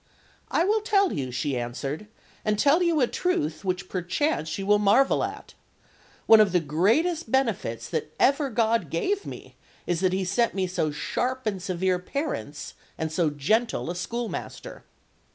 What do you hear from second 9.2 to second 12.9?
me is that He sent me so sharp and severe parents